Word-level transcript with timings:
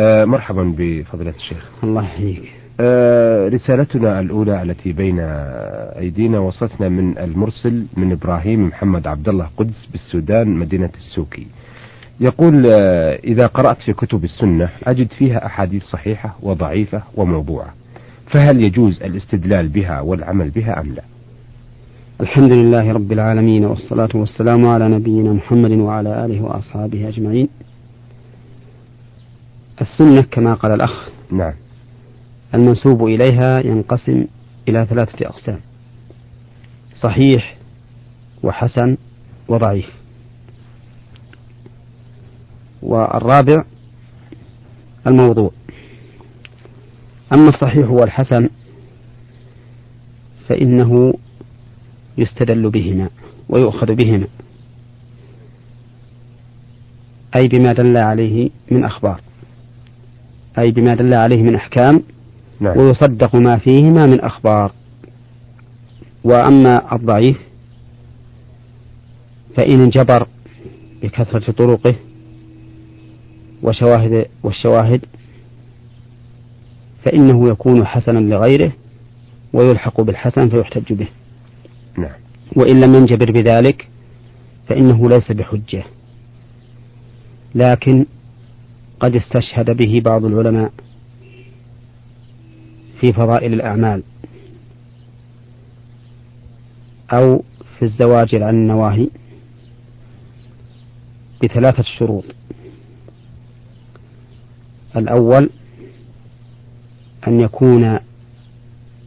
آه 0.00 0.24
مرحبا 0.24 0.74
بفضيلة 0.78 1.34
الشيخ. 1.36 1.68
الله 1.84 2.02
يحييك. 2.04 2.52
آه 2.80 3.48
رسالتنا 3.48 4.20
الأولى 4.20 4.62
التي 4.62 4.92
بين 4.92 5.16
أيدينا 5.98 6.38
وصلتنا 6.38 6.88
من 6.88 7.18
المرسل 7.18 7.84
من 7.96 8.12
إبراهيم 8.12 8.66
محمد 8.66 9.06
عبد 9.06 9.28
الله 9.28 9.46
قدس 9.56 9.88
بالسودان 9.92 10.48
مدينة 10.48 10.90
السوكي. 10.96 11.46
يقول 12.20 12.66
آه 12.66 13.18
إذا 13.24 13.46
قرأت 13.46 13.82
في 13.82 13.92
كتب 13.92 14.24
السنة 14.24 14.68
أجد 14.84 15.12
فيها 15.12 15.46
أحاديث 15.46 15.82
صحيحة 15.82 16.36
وضعيفة 16.42 17.02
وموضوعة. 17.14 17.74
فهل 18.26 18.66
يجوز 18.66 19.02
الاستدلال 19.02 19.68
بها 19.68 20.00
والعمل 20.00 20.50
بها 20.50 20.80
أم 20.80 20.94
لا؟ 20.94 21.02
الحمد 22.20 22.52
لله 22.52 22.92
رب 22.92 23.12
العالمين 23.12 23.64
والصلاة 23.64 24.08
والسلام 24.14 24.66
على 24.66 24.88
نبينا 24.88 25.32
محمد 25.32 25.70
وعلى 25.70 26.24
آله 26.24 26.42
وأصحابه 26.42 27.08
أجمعين. 27.08 27.48
السنة 29.80 30.22
كما 30.22 30.54
قال 30.54 30.72
الأخ. 30.72 31.08
نعم. 31.30 31.54
المنسوب 32.54 33.04
إليها 33.04 33.66
ينقسم 33.66 34.24
إلى 34.68 34.86
ثلاثة 34.86 35.26
أقسام 35.26 35.60
صحيح 37.02 37.56
وحسن 38.42 38.96
وضعيف. 39.48 39.90
والرابع 42.82 43.64
الموضوع 45.06 45.50
أما 47.32 47.48
الصحيح 47.48 47.90
والحسن 47.90 48.48
فإنه 50.48 51.14
يستدل 52.18 52.70
بهما 52.70 53.08
ويؤخذ 53.48 53.94
بهما 53.94 54.26
أي 57.36 57.48
بما 57.48 57.72
دل 57.72 57.96
عليه 57.96 58.50
من 58.70 58.84
أخبار. 58.84 59.20
أي 60.58 60.70
بما 60.70 60.94
دل 60.94 61.14
عليه 61.14 61.42
من 61.42 61.54
أحكام 61.54 62.02
نعم. 62.60 62.78
ويصدق 62.78 63.36
ما 63.36 63.58
فيهما 63.58 64.06
من 64.06 64.20
أخبار. 64.20 64.72
وأما 66.24 66.94
الضعيف 66.94 67.38
فإن 69.56 69.80
انجبر 69.80 70.26
بكثرة 71.02 71.52
طرقه 71.52 71.94
وشواهد 73.62 74.26
والشواهد 74.42 75.04
فإنه 77.04 77.48
يكون 77.48 77.86
حسنا 77.86 78.18
لغيره 78.18 78.72
ويلحق 79.52 80.00
بالحسن 80.00 80.48
فيحتج 80.48 80.92
به. 80.92 81.08
نعم. 81.98 82.12
وإن 82.56 82.80
لم 82.80 82.94
ينجبر 82.94 83.30
بذلك 83.30 83.88
فإنه 84.68 85.08
ليس 85.08 85.32
بحجة. 85.32 85.84
لكن 87.54 88.06
قد 89.00 89.16
استشهد 89.16 89.70
به 89.76 90.00
بعض 90.04 90.24
العلماء 90.24 90.72
في 93.00 93.12
فضائل 93.12 93.52
الأعمال 93.54 94.02
أو 97.12 97.42
في 97.78 97.84
الزواج 97.84 98.34
عن 98.34 98.54
النواهي 98.54 99.08
بثلاثة 101.42 101.82
شروط. 101.98 102.24
الأول 104.96 105.50
أن 107.28 107.40
يكون 107.40 107.98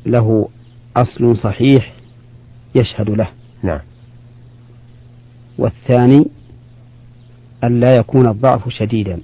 له 0.05 0.49
أصل 0.97 1.37
صحيح 1.37 1.93
يشهد 2.75 3.09
له. 3.09 3.29
نعم. 3.63 3.79
والثاني 5.57 6.25
أن 7.63 7.79
لا 7.79 7.95
يكون 7.95 8.27
الضعف 8.27 8.69
شديدا. 8.69 9.19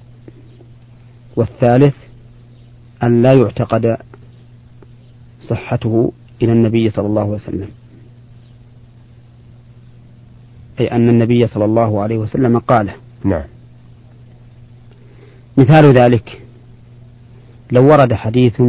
والثالث 1.39 1.95
أن 3.03 3.21
لا 3.21 3.33
يعتقد 3.33 3.97
صحته 5.41 6.11
إلى 6.41 6.51
النبي 6.51 6.89
صلى 6.89 7.07
الله 7.07 7.21
عليه 7.21 7.31
وسلم. 7.31 7.69
أي 10.79 10.91
أن 10.91 11.09
النبي 11.09 11.47
صلى 11.47 11.65
الله 11.65 12.01
عليه 12.01 12.17
وسلم 12.17 12.59
قاله. 12.59 12.95
نعم. 13.23 13.43
مثال 15.57 15.93
ذلك 15.93 16.41
لو 17.71 17.91
ورد 17.91 18.13
حديث 18.13 18.61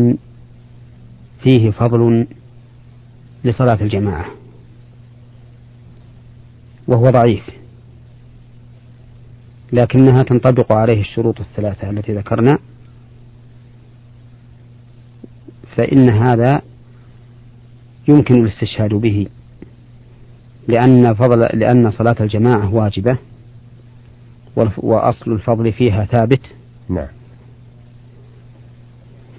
فيه 1.42 1.70
فضل 1.70 2.26
لصلاة 3.44 3.78
الجماعة 3.80 4.26
وهو 6.88 7.10
ضعيف. 7.10 7.59
لكنها 9.72 10.22
تنطبق 10.22 10.72
عليه 10.72 11.00
الشروط 11.00 11.40
الثلاثة 11.40 11.90
التي 11.90 12.14
ذكرنا. 12.14 12.58
فإن 15.76 16.10
هذا 16.10 16.62
يمكن 18.08 18.34
الاستشهاد 18.34 18.94
به 18.94 19.26
لأن 20.68 21.14
فضل 21.14 21.38
لأن 21.40 21.90
صلاة 21.90 22.16
الجماعة 22.20 22.74
واجبة 22.74 23.18
وأصل 24.76 25.32
الفضل 25.32 25.72
فيها 25.72 26.04
ثابت. 26.04 26.40
نعم. 26.88 27.08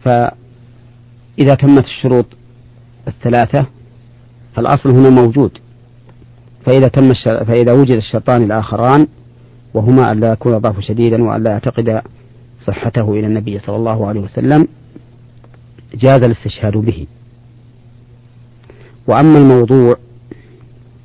فإذا 0.05 1.55
تمت 1.59 1.85
الشروط 1.85 2.25
الثلاثة 3.07 3.65
فالأصل 4.55 4.89
هنا 4.89 5.09
موجود. 5.09 5.57
فإذا 6.65 6.87
تم. 6.87 7.13
فإذا 7.23 7.73
وجد 7.73 7.95
الشرطان 7.95 8.43
الآخران 8.43 9.07
وهما 9.73 10.11
ألا 10.11 10.31
يكون 10.31 10.53
الضعف 10.53 10.79
شديدا 10.79 11.23
وألا 11.23 11.51
يعتقد 11.51 12.01
صحته 12.59 13.13
إلى 13.13 13.27
النبي 13.27 13.59
صلى 13.59 13.75
الله 13.75 14.07
عليه 14.07 14.21
وسلم 14.21 14.67
جاز 15.95 16.23
الاستشهاد 16.23 16.77
به. 16.77 17.07
وأما 19.07 19.37
الموضوع 19.37 19.95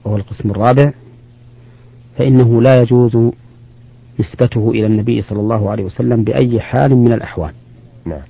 وهو 0.04 0.16
القسم 0.16 0.50
الرابع 0.50 0.92
فإنه 2.18 2.62
لا 2.62 2.82
يجوز 2.82 3.16
نسبته 4.20 4.70
إلى 4.70 4.86
النبي 4.86 5.22
صلى 5.22 5.40
الله 5.40 5.70
عليه 5.70 5.84
وسلم 5.84 6.24
بأي 6.24 6.60
حال 6.60 6.96
من 6.96 7.12
الأحوال. 7.12 7.52
نعم. 8.04 8.22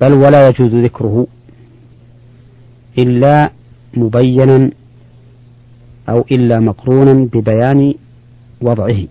بل 0.00 0.12
ولا 0.12 0.48
يجوز 0.48 0.74
ذكره 0.74 1.26
إلا 2.98 3.50
مبينا 3.94 4.70
أو 6.08 6.24
إلا 6.32 6.60
مقرونا 6.60 7.12
ببيان 7.12 7.94
وضعه. 8.60 9.06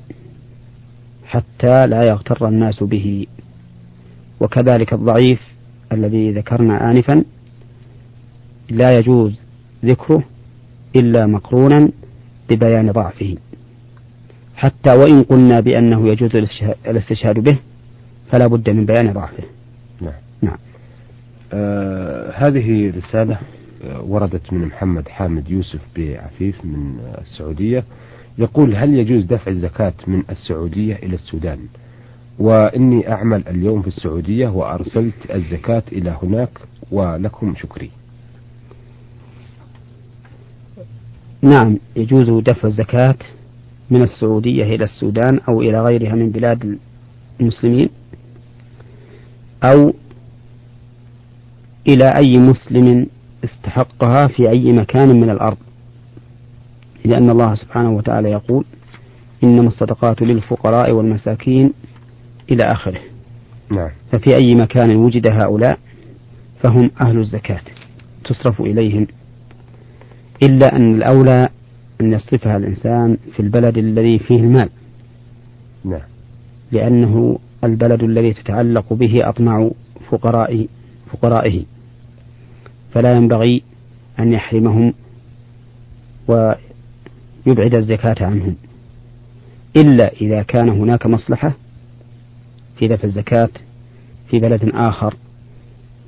حتى 1.36 1.88
لا 1.88 2.04
يغتر 2.04 2.48
الناس 2.48 2.84
به. 2.84 3.28
وكذلك 4.40 4.94
الضعيف 4.94 5.42
الذي 5.92 6.32
ذكرنا 6.32 6.92
آنفا 6.92 7.24
لا 8.70 8.98
يجوز 8.98 9.40
ذكره 9.86 10.24
إلا 10.96 11.26
مقرونا 11.26 11.90
ببيان 12.50 12.92
ضعفه. 12.92 13.36
حتى 14.56 14.94
وإن 14.94 15.24
قلنا 15.24 15.60
بأنه 15.60 16.08
يجوز 16.08 16.32
الاستشهاد 16.88 17.40
به 17.40 17.58
فلا 18.32 18.48
بد 18.48 18.70
من 18.70 18.86
بيان 18.86 19.14
ضعفه. 19.14 19.44
نعم. 20.02 20.14
نعم. 20.42 20.58
آه 21.54 22.32
هذه 22.32 22.94
رسالة 22.98 23.40
آه، 23.84 24.02
وردت 24.02 24.54
من 24.54 24.66
محمد 24.66 25.08
حامد 25.08 25.50
يوسف 25.50 25.80
بعفيف 25.98 26.66
من 26.66 27.00
السعودية. 27.22 27.84
يقول 28.38 28.76
هل 28.76 28.94
يجوز 28.94 29.26
دفع 29.26 29.52
الزكاة 29.52 29.94
من 30.08 30.24
السعودية 30.30 30.96
إلى 30.96 31.16
السودان؟ 31.16 31.60
وإني 32.40 33.12
أعمل 33.12 33.48
اليوم 33.48 33.82
في 33.82 33.88
السعودية 33.88 34.48
وأرسلت 34.48 35.32
الزكاة 35.36 35.84
إلى 35.92 36.18
هناك 36.24 36.50
ولكم 36.92 37.56
شكري. 37.56 37.92
نعم 41.42 41.78
يجوز 41.96 42.44
دفع 42.44 42.68
الزكاة 42.68 43.16
من 43.90 44.02
السعودية 44.02 44.64
إلى 44.64 44.84
السودان 44.84 45.40
أو 45.48 45.62
إلى 45.62 45.82
غيرها 45.82 46.16
من 46.16 46.30
بلاد 46.30 46.78
المسلمين 47.42 47.90
أو 49.64 49.94
إلى 51.88 52.16
أي 52.18 52.38
مسلم 52.38 53.08
استحقها 53.44 54.28
في 54.28 54.50
أي 54.50 54.72
مكان 54.74 55.20
من 55.20 55.30
الأرض. 55.30 55.58
لأن 57.06 57.30
الله 57.30 57.56
سبحانه 57.56 57.92
وتعالى 57.92 58.32
يقول 58.32 58.66
إنما 59.44 59.68
الصدقات 59.68 60.22
للفقراء 60.22 60.92
والمساكين 60.92 61.74
إلى 62.52 62.64
آخره. 62.64 63.00
نعم. 63.72 63.90
ففي 64.12 64.36
أي 64.36 64.56
مكان 64.56 64.96
وجد 64.96 65.28
هؤلاء 65.32 65.80
فهم 66.64 66.92
أهل 67.02 67.20
الزكاة 67.20 67.62
تصرف 68.26 68.62
إليهم. 68.62 69.08
إلا 70.44 70.76
أن 70.76 70.96
الأولى 70.96 71.50
أن 72.02 72.14
يصرفها 72.14 72.58
الإنسان 72.58 73.18
في 73.34 73.40
البلد 73.40 73.78
الذي 73.78 74.20
فيه 74.20 74.40
المال. 74.40 74.70
نعم. 75.84 76.02
لأنه 76.72 77.40
البلد 77.64 78.04
الذي 78.04 78.34
تتعلق 78.34 78.94
به 78.94 79.30
أطماع 79.30 79.72
فقراء 80.12 80.68
فقرائه. 81.12 81.64
فلا 82.94 83.16
ينبغي 83.16 83.64
أن 84.20 84.34
يحرمهم 84.34 84.94
ويبعد 87.48 87.76
الزكاة 87.76 88.16
عنهم. 88.26 88.56
إلا 89.78 90.14
إذا 90.14 90.44
كان 90.44 90.70
هناك 90.70 91.06
مصلحة 91.06 91.54
في 92.80 92.88
دفع 92.88 93.04
الزكاة 93.04 93.50
في 94.30 94.40
بلد 94.40 94.72
آخر 94.74 95.16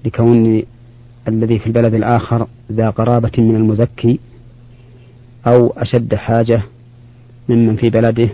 لكون 0.05 0.63
الذي 1.27 1.59
في 1.59 1.67
البلد 1.67 1.93
الآخر 1.93 2.47
ذا 2.71 2.89
قرابة 2.89 3.31
من 3.37 3.55
المزكي 3.55 4.19
أو 5.47 5.73
أشد 5.77 6.15
حاجة 6.15 6.61
ممن 7.49 7.75
في 7.75 7.89
بلده 7.89 8.29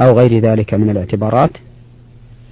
أو 0.00 0.18
غير 0.18 0.38
ذلك 0.38 0.74
من 0.74 0.90
الاعتبارات 0.90 1.50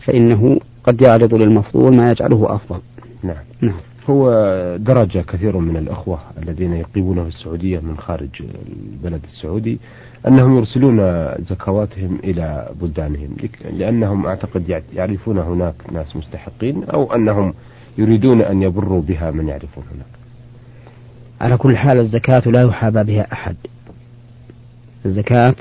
فإنه 0.05 0.61
قد 0.85 1.03
يعرض 1.03 1.35
للمفضول 1.35 1.97
ما 1.97 2.11
يجعله 2.11 2.55
أفضل. 2.55 2.81
نعم. 3.23 3.37
نعم. 3.61 3.81
هو 4.11 4.31
درجة 4.77 5.19
كثير 5.19 5.59
من 5.59 5.77
الأخوة 5.77 6.19
الذين 6.43 6.73
يقيمون 6.73 7.23
في 7.23 7.29
السعودية 7.29 7.81
من 7.81 7.99
خارج 7.99 8.43
البلد 9.03 9.21
السعودي 9.25 9.79
أنهم 10.29 10.57
يرسلون 10.57 10.99
زكواتهم 11.39 12.19
إلى 12.25 12.69
بلدانهم 12.81 13.37
لأنهم 13.73 14.27
أعتقد 14.27 14.83
يعرفون 14.95 15.39
هناك 15.39 15.75
ناس 15.93 16.17
مستحقين 16.17 16.85
أو 16.85 17.13
أنهم 17.15 17.55
يريدون 17.99 18.43
أن 18.43 18.63
يبروا 18.63 19.03
بها 19.03 19.31
من 19.31 19.49
يعرفون 19.49 19.85
هناك. 19.95 20.07
على 21.41 21.57
كل 21.57 21.77
حال 21.77 22.01
الزكاة 22.01 22.43
لا 22.47 22.63
يحابى 22.63 23.03
بها 23.03 23.33
أحد. 23.33 23.57
الزكاة 25.07 25.55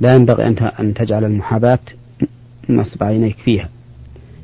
لا 0.00 0.14
ينبغي 0.14 0.46
أن 0.80 0.94
تجعل 0.94 1.24
المحاباة 1.24 1.78
نصب 2.68 3.02
عينيك 3.02 3.36
فيها. 3.36 3.68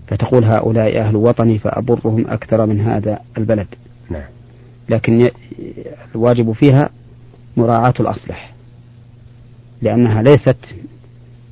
فتقول 0.06 0.44
هؤلاء 0.44 1.00
أهل 1.00 1.16
وطني 1.16 1.58
فأبرهم 1.58 2.26
أكثر 2.28 2.66
من 2.66 2.80
هذا 2.80 3.18
البلد 3.38 3.66
نعم. 4.10 4.28
لكن 4.88 5.28
الواجب 6.14 6.52
فيها 6.52 6.90
مراعاة 7.56 7.94
الأصلح 8.00 8.54
لأنها 9.82 10.22
ليست 10.22 10.56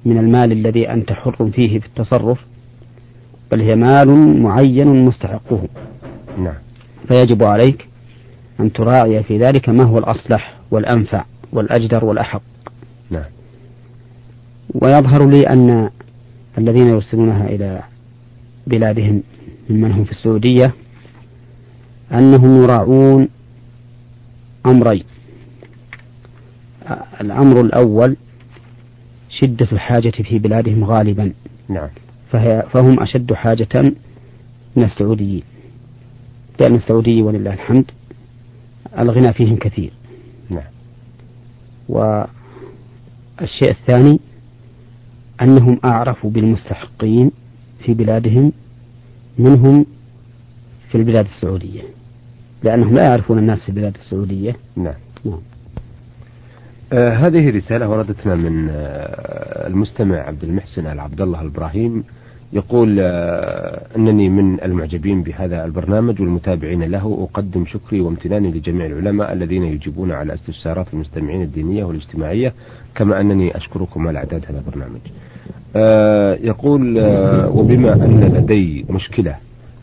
من 0.04 0.18
المال 0.18 0.52
الذي 0.52 0.90
أنت 0.90 1.12
حر 1.12 1.50
فيه 1.50 1.80
في 1.80 1.86
التصرف 1.86 2.38
بل 3.52 3.60
هي 3.60 3.74
مال 3.74 4.42
معين 4.42 5.04
مستحقه 5.04 5.62
نعم. 6.38 6.54
فيجب 7.08 7.44
عليك 7.44 7.88
أن 8.60 8.72
تراعي 8.72 9.22
في 9.22 9.38
ذلك 9.38 9.68
ما 9.68 9.84
هو 9.84 9.98
الأصلح 9.98 10.56
والأنفع 10.70 11.24
والأجدر 11.52 12.04
والأحق 12.04 12.42
نعم. 13.10 13.24
ويظهر 14.74 15.28
لي 15.28 15.48
أن 15.48 15.90
الذين 16.58 16.88
يرسلونها 16.88 17.46
إلى 17.46 17.82
بلادهم 18.66 19.22
ممن 19.70 19.92
هم 19.92 20.04
في 20.04 20.10
السعودية 20.10 20.74
أنهم 22.12 22.62
يراعون 22.62 23.28
أمرين. 24.66 25.04
الأمر 27.20 27.60
الأول 27.60 28.16
شدة 29.30 29.68
الحاجة 29.72 30.10
في 30.10 30.38
بلادهم 30.38 30.84
غالبا. 30.84 31.32
نعم. 31.68 31.88
فهي 32.30 32.66
فهم 32.72 33.00
أشد 33.00 33.32
حاجة 33.32 33.82
من 34.76 34.84
السعوديين. 34.84 35.42
لأن 36.60 36.74
السعودي 36.74 37.22
ولله 37.22 37.52
الحمد 37.52 37.90
الغنى 38.98 39.32
فيهم 39.32 39.56
كثير. 39.56 39.92
نعم. 40.50 40.72
والشيء 41.88 43.70
الثاني 43.70 44.20
أنهم 45.42 45.80
أعرفوا 45.84 46.30
بالمستحقين 46.30 47.30
في 47.82 47.94
بلادهم 47.94 48.52
منهم 49.38 49.86
في 50.90 50.98
البلاد 50.98 51.24
السعودية 51.24 51.82
لأنهم 52.62 52.94
لا 52.94 53.04
يعرفون 53.04 53.38
الناس 53.38 53.62
في 53.62 53.68
البلاد 53.68 53.94
السعودية. 53.94 54.56
نعم, 54.76 54.94
نعم. 55.24 55.38
آه 56.92 57.08
هذه 57.08 57.50
رسالة 57.56 57.88
وردتنا 57.88 58.34
من 58.34 58.68
آه 58.70 59.66
المستمع 59.66 60.16
عبد 60.16 60.44
المحسن 60.44 60.86
العبد 60.86 61.20
الله 61.20 61.40
الإبراهيم 61.40 62.04
يقول 62.52 62.96
آه 63.00 63.86
أنني 63.96 64.28
من 64.28 64.62
المعجبين 64.64 65.22
بهذا 65.22 65.64
البرنامج 65.64 66.20
والمتابعين 66.20 66.82
له 66.82 67.28
أقدم 67.30 67.64
شكري 67.66 68.00
وامتناني 68.00 68.50
لجميع 68.50 68.86
العلماء 68.86 69.32
الذين 69.32 69.62
يجيبون 69.62 70.12
على 70.12 70.34
استفسارات 70.34 70.86
المستمعين 70.92 71.42
الدينية 71.42 71.84
والاجتماعية 71.84 72.52
كما 72.94 73.20
أنني 73.20 73.56
أشكركم 73.56 74.08
على 74.08 74.18
إعداد 74.18 74.44
هذا 74.48 74.58
البرنامج. 74.58 75.00
يقول 76.42 76.98
آه 76.98 77.50
وبما 77.50 77.92
أن 77.92 78.20
لدي 78.20 78.86
مشكلة 78.90 79.36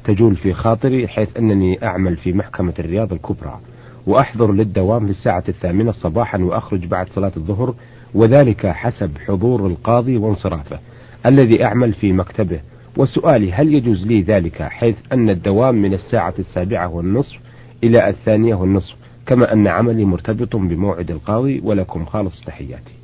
تجول 0.04 0.36
في 0.36 0.54
خاطري 0.54 1.08
حيث 1.08 1.38
أنني 1.38 1.86
أعمل 1.86 2.18
في 2.18 2.34
محكمة 2.34 2.74
الرياض 2.80 3.14
الكبرى 3.14 3.60
وأحضر 4.08 4.52
للدوام 4.52 5.06
في 5.06 5.12
الساعة 5.12 5.44
الثامنة 5.50 5.92
صباحا 5.92 6.38
وأخرج 6.38 6.86
بعد 6.86 7.10
صلاة 7.10 7.32
الظهر 7.38 7.74
وذلك 8.14 8.68
حسب 8.68 9.12
حضور 9.28 9.68
القاضي 9.68 10.18
وانصرافه 10.18 10.80
الذي 11.26 11.64
أعمل 11.64 11.94
في 11.94 12.14
مكتبه. 12.14 12.60
وسؤالي 12.98 13.52
هل 13.52 13.74
يجوز 13.74 14.08
لي 14.08 14.22
ذلك 14.22 14.62
حيث 14.62 14.96
أن 15.14 15.30
الدوام 15.30 15.76
من 15.76 15.94
الساعة 15.94 16.34
السابعة 16.40 16.88
والنصف 16.88 17.38
إلى 17.84 18.10
الثانية 18.10 18.56
والنصف 18.56 18.96
كما 19.26 19.54
أن 19.54 19.68
عملي 19.68 20.06
مرتبط 20.06 20.56
بموعد 20.56 21.12
القاضي 21.12 21.62
ولكم 21.64 22.06
خالص 22.06 22.44
تحياتي. 22.46 22.99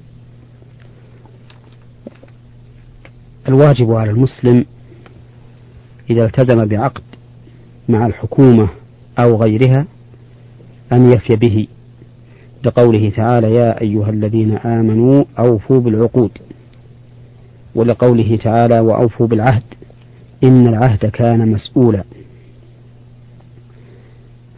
الواجب 3.47 3.91
على 3.91 4.11
المسلم 4.11 4.65
إذا 6.09 6.25
التزم 6.25 6.65
بعقد 6.65 7.03
مع 7.89 8.05
الحكومة 8.05 8.69
أو 9.19 9.41
غيرها 9.43 9.85
أن 10.93 11.11
يفي 11.11 11.35
به 11.35 11.67
لقوله 12.63 13.09
تعالى 13.09 13.53
يا 13.53 13.81
أيها 13.81 14.09
الذين 14.09 14.57
آمنوا 14.57 15.23
أوفوا 15.39 15.79
بالعقود 15.79 16.31
ولقوله 17.75 18.37
تعالى 18.43 18.79
وأوفوا 18.79 19.27
بالعهد 19.27 19.63
إن 20.43 20.67
العهد 20.67 21.05
كان 21.05 21.51
مسؤولا 21.51 22.03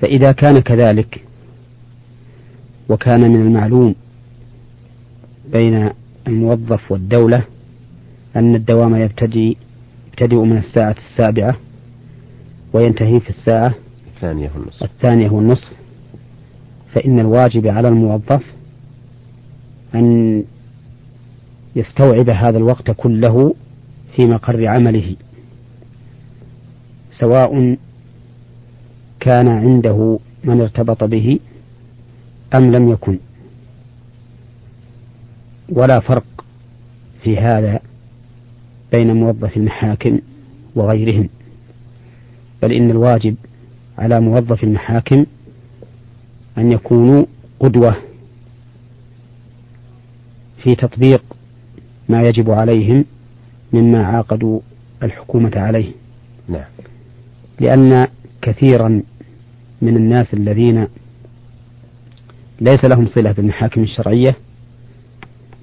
فإذا 0.01 0.31
كان 0.31 0.60
كذلك 0.60 1.24
وكان 2.90 3.31
من 3.31 3.42
المعلوم 3.42 3.95
بين 5.54 5.90
الموظف 6.28 6.92
والدولة 6.92 7.44
أن 8.38 8.56
الدوام 8.56 8.95
يبتدي 8.95 9.57
يبتدئ 10.07 10.36
من 10.36 10.57
الساعة 10.57 10.95
السابعة 11.12 11.56
وينتهي 12.74 13.19
في 13.19 13.30
الساعة 13.30 13.75
الثانية 14.16 14.51
والنصف. 14.56 14.84
الثانية 14.84 15.30
والنصف. 15.30 15.72
فإن 16.95 17.19
الواجب 17.19 17.68
على 17.68 17.88
الموظف 17.88 18.44
أن 19.95 20.44
يستوعب 21.75 22.30
هذا 22.30 22.57
الوقت 22.57 22.92
كله 22.92 23.56
في 24.16 24.25
مقر 24.25 24.68
عمله 24.68 25.16
سواء 27.19 27.78
كان 29.19 29.47
عنده 29.47 30.19
من 30.44 30.61
ارتبط 30.61 31.04
به 31.04 31.40
أم 32.56 32.71
لم 32.71 32.92
يكن. 32.92 33.19
ولا 35.69 36.00
فرق 36.00 36.45
في 37.23 37.38
هذا 37.38 37.80
بين 38.91 39.13
موظف 39.13 39.57
المحاكم 39.57 40.19
وغيرهم. 40.75 41.29
بل 42.61 42.73
إن 42.73 42.91
الواجب 42.91 43.35
على 43.97 44.19
موظف 44.19 44.63
المحاكم 44.63 45.25
أن 46.57 46.71
يكونوا 46.71 47.25
قدوة 47.59 47.95
في 50.63 50.75
تطبيق 50.75 51.23
ما 52.09 52.21
يجب 52.21 52.49
عليهم 52.49 53.06
مما 53.73 54.06
عاقدوا 54.06 54.59
الحكومة 55.03 55.51
عليه. 55.56 55.91
نعم. 56.49 56.65
لأن 57.59 58.07
كثيرا 58.41 59.01
من 59.81 59.95
الناس 59.97 60.33
الذين 60.33 60.87
ليس 62.61 62.85
لهم 62.85 63.07
صلة 63.07 63.31
بالمحاكم 63.31 63.83
الشرعية 63.83 64.35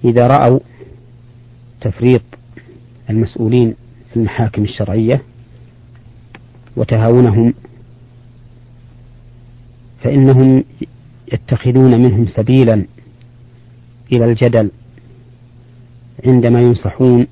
إذا 0.05 0.27
رأوا 0.27 0.61
تفريط 1.81 2.23
المسؤولين 3.11 3.75
في 4.11 4.17
المحاكم 4.17 4.63
الشرعية 4.63 5.23
وتهاونهم 6.77 7.55
فإنهم 10.03 10.65
يتخذون 11.33 12.01
منهم 12.01 12.27
سبيلا 12.27 12.87
إلى 14.17 14.25
الجدل 14.25 14.71
عندما 16.27 16.61
ينصحون 16.61 17.27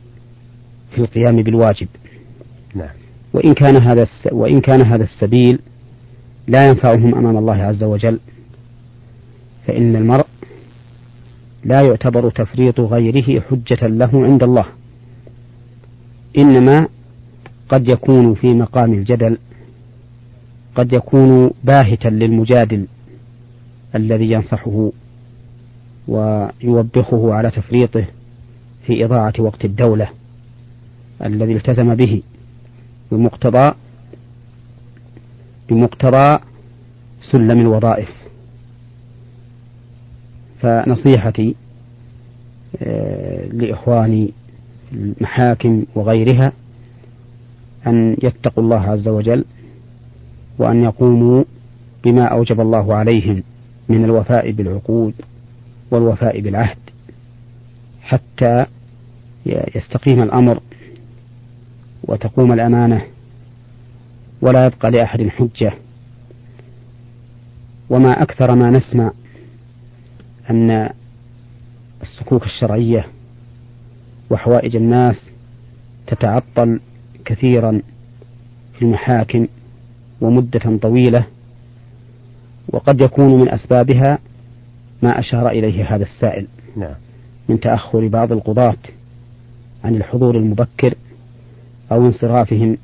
في 0.91 0.99
القيام 0.99 1.43
بالواجب 1.43 1.89
نعم. 2.75 2.91
وإن 3.33 3.55
كان 3.55 3.77
هذا 3.77 4.07
وإن 4.33 4.61
كان 4.61 4.87
هذا 4.87 5.05
السبيل 5.05 5.59
لا 6.49 6.69
ينفعهم 6.69 7.15
أمام 7.15 7.37
الله 7.37 7.63
عز 7.63 7.83
وجل 7.83 8.21
فإن 9.67 9.97
المرء 9.97 10.27
لا 11.65 11.81
يعتبر 11.81 12.31
تفريط 12.31 12.81
غيره 12.81 13.41
حجة 13.41 13.87
له 13.87 14.11
عند 14.25 14.43
الله 14.43 14.67
إنما 16.39 16.89
قد 17.69 17.89
يكون 17.89 18.35
في 18.35 18.47
مقام 18.47 18.93
الجدل 18.93 19.39
قد 20.75 20.93
يكون 20.93 21.51
باهتا 21.65 22.09
للمجادل 22.09 22.87
الذي 23.95 24.33
ينصحه 24.33 24.91
ويوبخه 26.09 27.35
على 27.35 27.51
تفريطه 27.51 28.07
في 28.87 29.05
إضاعة 29.05 29.33
وقت 29.39 29.65
الدولة 29.65 30.09
الذي 31.25 31.53
التزم 31.53 31.95
به 31.95 32.23
بمقتضى 33.13 33.75
بمقتضى 35.69 36.39
سلم 37.21 37.61
الوظائف. 37.61 38.09
فنصيحتي 40.63 41.55
آه، 42.83 43.47
لإخواني 43.47 44.33
المحاكم 44.93 45.85
وغيرها 45.95 46.53
أن 47.87 48.17
يتقوا 48.23 48.65
الله 48.65 48.81
عز 48.81 49.09
وجل 49.09 49.45
وأن 50.59 50.83
يقوموا 50.83 51.45
بما 52.05 52.25
أوجب 52.25 52.61
الله 52.61 52.95
عليهم 52.95 53.43
من 53.89 54.05
الوفاء 54.05 54.51
بالعقود 54.51 55.15
والوفاء 55.91 56.41
بالعهد 56.41 56.79
حتى 58.03 58.67
يستقيم 59.47 60.23
الأمر 60.23 60.61
وتقوم 62.05 62.53
الأمانة 62.53 63.03
ولا 64.43 64.67
يبقى 64.67 64.91
لأحد 64.91 65.29
حجة. 65.29 65.73
وما 67.91 68.23
أكثر 68.23 68.55
ما 68.55 68.71
نسمع 68.71 69.13
أن 70.51 70.91
الصكوك 72.03 72.45
الشرعية 72.47 73.07
وحوائج 74.33 74.77
الناس 74.77 75.31
تتعطل 76.07 76.81
كثيرا 77.25 77.83
في 78.75 78.83
المحاكم 78.83 79.47
ومدة 80.21 80.79
طويلة 80.83 81.27
وقد 82.69 83.01
يكون 83.01 83.41
من 83.41 83.49
أسبابها 83.49 84.19
ما 85.03 85.19
أشار 85.19 85.49
إليه 85.49 85.95
هذا 85.95 86.03
السائل 86.03 86.47
نعم. 86.77 86.95
من 87.49 87.61
تأخر 87.61 88.09
بعض 88.09 88.33
القضاة 88.33 88.77
عن 89.85 89.95
الحضور 89.95 90.37
المبكر 90.37 90.95
أو 91.93 92.07
انصرافهم 92.07 92.79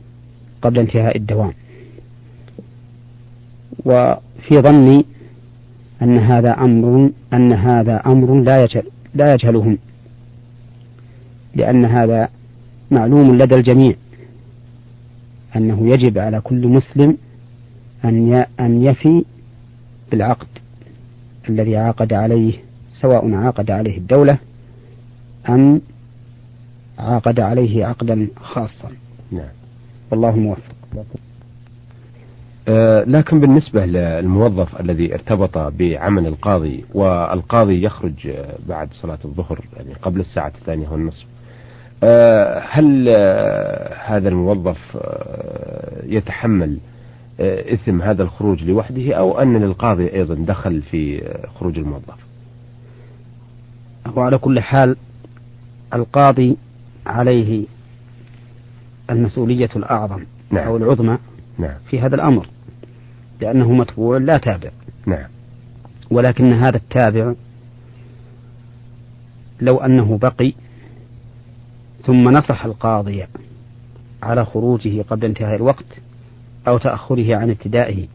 قبل 0.62 0.78
انتهاء 0.78 1.16
الدوام 1.16 1.52
وفي 3.84 4.60
ظني 4.60 5.04
أن 6.02 6.18
هذا 6.18 6.50
أمر 6.50 7.10
أن 7.32 7.52
هذا 7.52 8.02
أمر 8.06 8.40
لا 8.40 8.62
يجهل 8.62 8.84
لا 9.14 9.34
يجهلهم 9.34 9.78
لأن 11.58 11.84
هذا 11.84 12.28
معلوم 12.90 13.38
لدى 13.38 13.54
الجميع. 13.54 13.94
أنه 15.56 15.88
يجب 15.88 16.18
على 16.18 16.40
كل 16.40 16.68
مسلم 16.68 17.16
أن 18.04 18.44
أن 18.60 18.82
يفي 18.84 19.24
بالعقد 20.10 20.46
الذي 21.48 21.76
عاقد 21.76 22.12
عليه 22.12 22.52
سواء 23.00 23.34
عاقد 23.34 23.70
عليه 23.70 23.98
الدولة 23.98 24.38
أم 25.48 25.80
عاقد 26.98 27.40
عليه 27.40 27.86
عقدا 27.86 28.28
خاصا. 28.36 28.90
نعم. 29.32 29.48
والله 30.10 30.36
موفق. 30.36 30.74
آه، 32.68 33.04
لكن 33.04 33.40
بالنسبة 33.40 33.86
للموظف 33.86 34.80
الذي 34.80 35.14
ارتبط 35.14 35.58
بعمل 35.58 36.26
القاضي 36.26 36.84
والقاضي 36.94 37.82
يخرج 37.82 38.30
بعد 38.68 38.88
صلاة 38.92 39.18
الظهر 39.24 39.64
يعني 39.76 39.94
قبل 40.02 40.20
الساعة 40.20 40.52
الثانية 40.60 40.88
والنصف 40.88 41.24
هل 42.62 43.08
آه، 43.08 43.94
هذا 43.94 44.28
الموظف 44.28 44.78
يتحمل 46.02 46.78
إثم 47.40 48.02
هذا 48.02 48.22
الخروج 48.22 48.64
لوحده 48.64 49.14
أو 49.14 49.38
أن 49.38 49.56
للقاضي 49.56 50.12
أيضا 50.12 50.34
دخل 50.34 50.82
في 50.82 51.22
خروج 51.60 51.78
الموظف 51.78 52.16
وعلى 54.14 54.38
كل 54.38 54.60
حال 54.60 54.96
القاضي 55.94 56.56
عليه 57.06 57.64
المسؤولية 59.10 59.70
الأعظم 59.76 60.24
نعم. 60.50 60.66
أو 60.66 60.76
العظمى 60.76 61.18
نعم. 61.58 61.74
في 61.90 62.00
هذا 62.00 62.14
الأمر 62.14 62.48
لأنه 63.40 63.72
متبوع 63.72 64.18
لا 64.18 64.38
تابع 64.38 64.70
نعم 65.06 65.28
ولكن 66.10 66.52
هذا 66.52 66.76
التابع 66.76 67.34
لو 69.60 69.76
أنه 69.76 70.18
بقي 70.18 70.52
ثم 72.06 72.28
نصح 72.30 72.64
القاضي 72.64 73.24
على 74.22 74.44
خروجه 74.44 75.02
قبل 75.02 75.24
انتهاء 75.24 75.56
الوقت 75.56 76.00
أو 76.68 76.78
تأخره 76.78 77.36
عن 77.36 77.50
ابتدائه. 77.50 78.06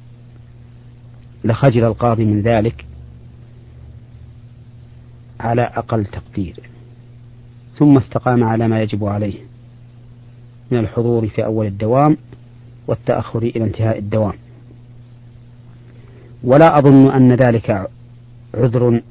لخجل 1.44 1.84
القاضي 1.84 2.26
من 2.26 2.42
ذلك 2.42 2.86
على 5.40 5.62
أقل 5.62 6.06
تقدير. 6.06 6.60
ثم 7.78 7.98
استقام 7.98 8.44
على 8.44 8.68
ما 8.68 8.82
يجب 8.82 9.06
عليه 9.06 9.40
من 10.72 10.78
الحضور 10.78 11.28
في 11.28 11.46
أول 11.46 11.66
الدوام 11.66 12.18
والتأخر 12.88 13.44
إلى 13.44 13.64
انتهاء 13.64 13.98
الدوام. 13.98 14.34
ولا 16.44 16.80
أظن 16.80 17.12
أن 17.12 17.34
ذلك 17.34 17.90
عذر 18.54 19.02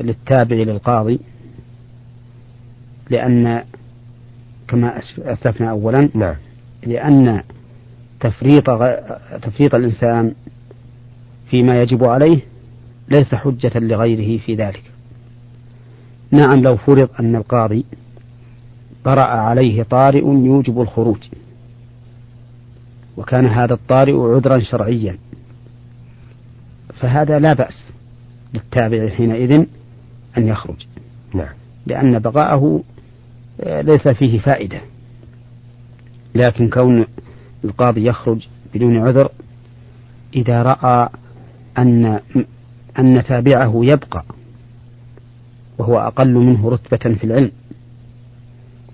للتابع 0.00 0.56
للقاضي. 0.56 1.20
لأن 3.10 3.64
كما 4.68 5.00
أسلفنا 5.18 5.70
أولا 5.70 6.08
نعم. 6.14 6.34
لأن 6.86 7.42
تفريط 8.20 8.64
تفريط 9.42 9.74
الإنسان 9.74 10.34
فيما 11.50 11.82
يجب 11.82 12.04
عليه 12.04 12.40
ليس 13.08 13.34
حجة 13.34 13.78
لغيره 13.78 14.38
في 14.38 14.54
ذلك. 14.54 14.82
نعم 16.30 16.62
لو 16.62 16.76
فرض 16.76 17.08
أن 17.20 17.36
القاضي 17.36 17.84
طرأ 19.04 19.26
عليه 19.26 19.82
طارئ 19.82 20.24
يوجب 20.24 20.80
الخروج 20.80 21.18
وكان 23.16 23.46
هذا 23.46 23.74
الطارئ 23.74 24.12
عذرا 24.12 24.58
شرعيا. 24.62 25.18
فهذا 27.00 27.38
لا 27.38 27.52
بأس 27.52 27.88
للتابع 28.54 29.08
حينئذ 29.08 29.64
أن 30.38 30.46
يخرج. 30.48 30.86
نعم. 31.34 31.54
لأن 31.86 32.18
بقاءه 32.18 32.82
ليس 33.66 34.08
فيه 34.08 34.38
فائدة. 34.38 34.80
لكن 36.34 36.68
كون 36.68 37.06
القاضي 37.64 38.06
يخرج 38.06 38.46
بدون 38.74 38.98
عذر 38.98 39.30
إذا 40.34 40.62
رأى 40.62 41.08
أن 41.78 42.20
أن 42.98 43.24
تابعه 43.24 43.80
يبقى 43.82 44.24
وهو 45.78 45.98
أقل 45.98 46.34
منه 46.34 46.70
رتبة 46.70 47.14
في 47.14 47.24
العلم 47.24 47.50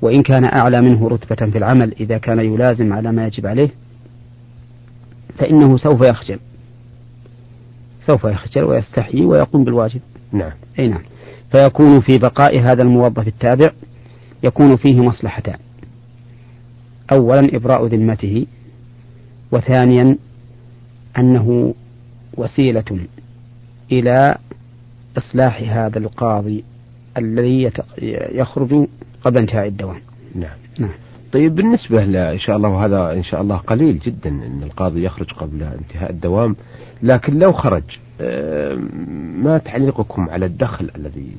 وإن 0.03 0.23
كان 0.23 0.45
أعلى 0.45 0.81
منه 0.81 1.09
رتبة 1.09 1.51
في 1.51 1.59
العمل 1.59 1.95
إذا 2.01 2.19
كان 2.19 2.39
يلازم 2.41 2.93
على 2.93 3.13
ما 3.13 3.27
يجب 3.27 3.47
عليه 3.47 3.69
فإنه 5.39 5.79
سوف 5.79 6.01
يخجل. 6.01 6.39
سوف 8.07 8.25
يخجل 8.25 8.63
ويستحيي 8.65 9.25
ويقوم 9.25 9.65
بالواجب. 9.65 10.01
نعم. 10.33 10.53
أي 10.79 10.89
نعم. 10.89 11.03
فيكون 11.53 12.01
في 12.01 12.19
بقاء 12.19 12.61
هذا 12.61 12.83
الموظف 12.83 13.29
التابع 13.29 13.71
يكون 14.45 14.77
فيه 14.77 15.01
مصلحتان. 15.01 15.59
أولا 17.13 17.57
إبراء 17.57 17.87
ذمته 17.87 18.47
وثانيا 19.53 20.17
أنه 21.19 21.75
وسيلة 22.37 23.07
إلى 23.93 24.39
إصلاح 25.19 25.63
هذا 25.63 25.99
القاضي 25.99 26.65
الذي 27.19 27.71
يخرج 28.33 28.87
قبل 29.23 29.39
انتهاء 29.39 29.67
الدوام. 29.67 30.01
نعم. 30.35 30.57
نعم. 30.79 31.04
طيب 31.35 31.55
بالنسبة 31.55 32.03
إن 32.33 32.39
شاء 32.39 32.57
الله 32.57 32.69
وهذا 32.69 33.13
إن 33.13 33.25
شاء 33.25 33.43
الله 33.43 33.57
قليل 33.57 33.99
جدا 33.99 34.31
أن 34.31 34.63
القاضي 34.63 35.05
يخرج 35.05 35.33
قبل 35.33 35.63
انتهاء 35.63 36.11
الدوام 36.11 36.57
لكن 37.03 37.39
لو 37.39 37.53
خرج 37.53 37.83
ما 39.43 39.61
تعليقكم 39.65 40.29
على 40.31 40.47
الدخل 40.47 40.91
الذي 40.97 41.37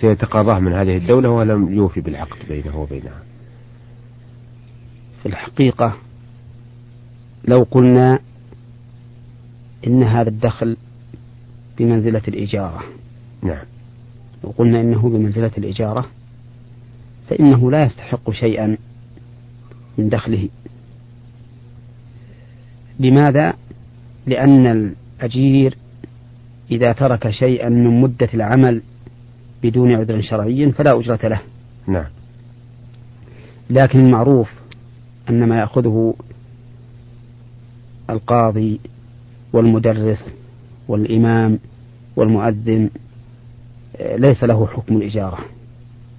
سيتقاضاه 0.00 0.58
من 0.58 0.72
هذه 0.72 0.96
الدولة 0.96 1.30
ولم 1.30 1.72
يوفي 1.72 2.00
بالعقد 2.00 2.36
بينه 2.48 2.80
وبينها 2.80 3.22
في 5.22 5.26
الحقيقة 5.26 5.96
لو 7.44 7.66
قلنا 7.70 8.18
إن 9.86 10.02
هذا 10.02 10.28
الدخل 10.28 10.76
بمنزلة 11.78 12.22
الإجارة 12.28 12.82
نعم. 13.42 13.64
لو 14.44 14.50
قلنا 14.58 14.80
إنه 14.80 15.08
بمنزلة 15.08 15.50
الإجارة 15.58 16.06
فإنه 17.30 17.70
لا 17.70 17.86
يستحق 17.86 18.30
شيئا 18.30 18.76
من 19.98 20.08
دخله. 20.08 20.48
لماذا؟ 23.00 23.54
لأن 24.26 24.66
الأجير 24.66 25.76
إذا 26.70 26.92
ترك 26.92 27.30
شيئا 27.30 27.68
من 27.68 28.00
مدة 28.00 28.28
العمل 28.34 28.82
بدون 29.62 29.94
عذر 29.94 30.20
شرعي 30.20 30.72
فلا 30.72 30.98
أجرة 30.98 31.28
له. 31.28 31.40
نعم. 31.86 32.06
لكن 33.70 33.98
المعروف 33.98 34.50
أن 35.30 35.48
ما 35.48 35.58
يأخذه 35.58 36.14
القاضي 38.10 38.80
والمدرس 39.52 40.34
والإمام 40.88 41.58
والمؤذن 42.16 42.90
ليس 44.00 44.44
له 44.44 44.66
حكم 44.66 44.96
الإجارة 44.96 45.38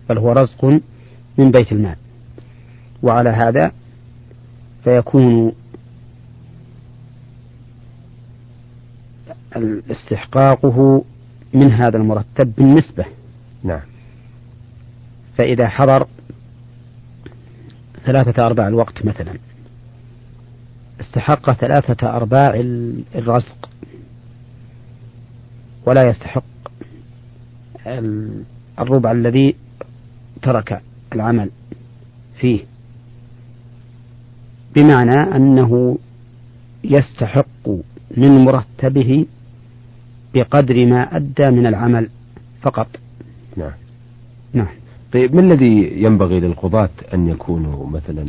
بل 0.10 0.18
هو 0.18 0.32
رزق 0.32 0.66
من 1.38 1.52
بيت 1.52 1.72
المال. 1.72 1.96
وعلى 3.04 3.30
هذا 3.30 3.72
فيكون 4.84 5.52
استحقاقه 9.92 11.04
من 11.54 11.72
هذا 11.72 11.98
المرتب 11.98 12.56
بالنسبة. 12.56 13.06
نعم. 13.64 13.82
فإذا 15.38 15.68
حضر 15.68 16.08
ثلاثة 18.06 18.46
أرباع 18.46 18.68
الوقت 18.68 19.06
مثلا 19.06 19.34
استحق 21.02 21.52
ثلاثة 21.52 22.10
أرباع 22.10 22.54
الرزق 23.16 23.70
ولا 25.86 26.10
يستحق 26.10 26.44
الربع 28.80 29.12
الذي 29.12 29.56
ترك 30.42 30.82
العمل 31.14 31.50
فيه. 32.40 32.69
بمعنى 34.76 35.36
أنه 35.36 35.98
يستحق 36.84 37.70
من 38.18 38.30
مرتبه 38.30 39.26
بقدر 40.34 40.86
ما 40.86 41.16
أدى 41.16 41.50
من 41.50 41.68
العمل 41.68 42.10
فقط. 42.62 42.88
نعم. 43.58 43.72
نعم. 44.54 44.68
طيب 45.14 45.36
ما 45.36 45.42
الذي 45.42 46.04
ينبغي 46.04 46.40
للقضاة 46.40 46.90
أن 47.14 47.28
يكونوا 47.28 47.88
مثلا 47.88 48.26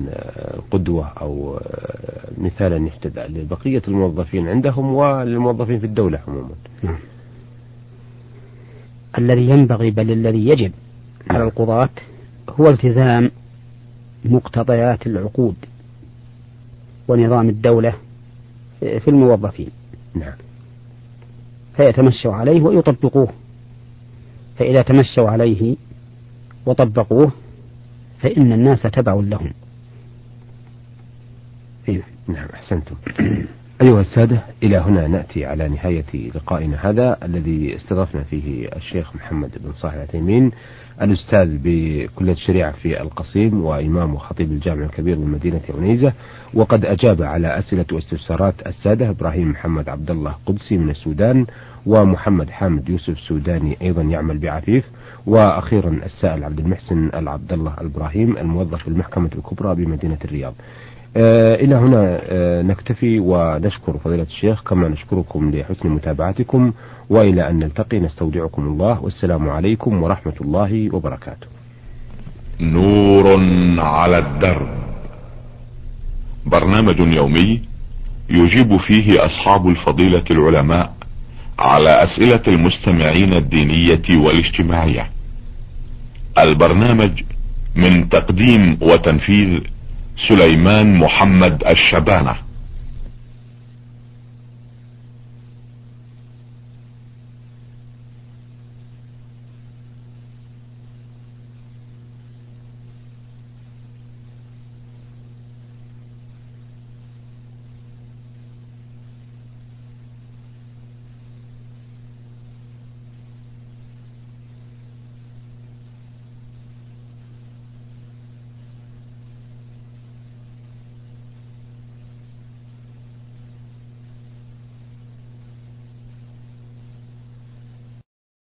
قدوة 0.71 1.07
أو 1.07 1.61
مثالا 2.39 2.87
يحتذى 2.87 3.21
لبقية 3.21 3.83
الموظفين 3.89 4.49
عندهم 4.49 4.95
وللموظفين 4.95 5.79
في 5.79 5.87
الدولة 5.87 6.19
عموما؟ 6.29 6.55
نعم. 6.83 6.99
الذي 9.19 9.49
ينبغي 9.49 9.91
بل 9.91 10.11
الذي 10.11 10.49
يجب 10.49 10.73
على. 11.31 11.45
القضاة 11.45 11.89
هو 12.61 12.69
التزام 12.69 13.31
مقتضيات 14.25 15.07
العقود. 15.07 15.55
ونظام 17.11 17.49
الدولة 17.49 17.95
في 18.81 19.09
الموظفين. 19.09 19.71
نعم. 20.15 20.33
فيتمشوا 21.77 22.35
عليه 22.35 22.63
ويطبقوه. 22.63 23.29
فإذا 24.59 24.83
تمشوا 24.83 25.31
عليه 25.31 25.77
وطبقوه 26.67 27.33
فإن 28.21 28.53
الناس 28.53 28.83
تبع 28.83 29.15
لهم. 29.15 29.53
نعم 32.29 32.49
أحسنتم. 32.55 32.95
أيها 33.83 34.01
السادة 34.01 34.43
إلى 34.63 34.77
هنا 34.77 35.07
نأتي 35.07 35.45
على 35.45 35.69
نهاية 35.69 36.31
لقائنا 36.35 36.91
هذا 36.91 37.19
الذي 37.23 37.77
استضفنا 37.77 38.23
فيه 38.23 38.69
الشيخ 38.77 39.17
محمد 39.17 39.51
بن 39.65 39.73
صالح 39.73 39.95
العثيمين 39.95 40.51
الأستاذ 41.03 41.59
بكلية 41.65 42.33
الشريعة 42.33 42.73
في 42.73 43.03
القصيم 43.03 43.65
وإمام 43.65 44.15
وخطيب 44.15 44.53
الجامع 44.53 44.85
الكبير 44.85 45.17
بمدينة 45.17 45.61
عنيزة 45.79 46.13
وقد 46.55 46.85
أجاب 46.85 47.23
على 47.23 47.59
أسئلة 47.59 47.85
واستفسارات 47.93 48.55
السادة 48.67 49.11
إبراهيم 49.11 49.51
محمد 49.51 49.89
عبد 49.89 50.11
الله 50.11 50.35
قدسي 50.47 50.77
من 50.77 50.91
السودان 50.91 51.47
ومحمد 51.87 52.51
حامد 52.51 52.89
يوسف 52.89 53.19
سوداني 53.19 53.77
أيضا 53.83 54.03
يعمل 54.03 54.39
بعفيف 54.39 54.85
وأخيرا 55.27 56.01
السائل 56.05 56.45
عبد 56.45 56.59
المحسن 56.59 57.11
العبد 57.15 57.53
الله 57.53 57.75
الإبراهيم 57.81 58.37
الموظف 58.37 58.83
في 58.83 58.89
المحكمة 58.89 59.31
الكبرى 59.39 59.75
بمدينة 59.75 60.19
الرياض. 60.25 60.55
إلى 61.17 61.75
هنا 61.75 62.21
آه 62.23 62.63
نكتفي 62.63 63.21
ونشكر 63.21 63.99
فضيلة 63.99 64.23
الشيخ 64.23 64.63
كما 64.63 64.89
نشكركم 64.89 65.51
لحسن 65.51 65.89
متابعتكم 65.89 66.73
وإلى 67.09 67.51
أن 67.51 67.59
نلتقي 67.59 68.01
نستودعكم 68.01 68.63
الله 68.63 69.01
والسلام 69.05 69.49
عليكم 69.49 70.03
ورحمة 70.03 70.35
الله 70.41 70.95
وبركاته. 70.95 71.47
نور 72.61 73.27
على 73.79 74.19
الدرب. 74.19 74.69
برنامج 76.47 77.01
يومي 77.01 77.63
يجيب 78.31 78.77
فيه 78.77 79.27
أصحاب 79.27 79.69
الفضيلة 79.69 80.25
العلماء 80.31 80.93
على 81.59 81.91
أسئلة 81.91 82.43
المستمعين 82.49 83.35
الدينية 83.35 84.19
والاجتماعية. 84.25 85.11
البرنامج 86.39 87.23
من 87.77 88.09
تقديم 88.09 88.79
وتنفيذ 88.83 89.61
سليمان 90.17 90.95
محمد 90.95 91.63
الشبانة. 91.67 92.50